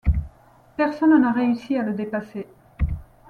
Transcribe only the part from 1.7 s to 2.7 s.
à le dépasser...